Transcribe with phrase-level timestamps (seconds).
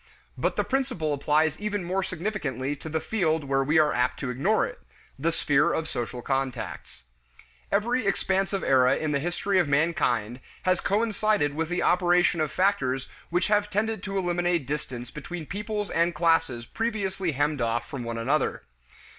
[0.35, 4.31] But the principle applies even more significantly to the field where we are apt to
[4.31, 4.79] ignore it
[5.19, 7.03] the sphere of social contacts.
[7.71, 13.09] Every expansive era in the history of mankind has coincided with the operation of factors
[13.29, 18.17] which have tended to eliminate distance between peoples and classes previously hemmed off from one
[18.17, 18.63] another.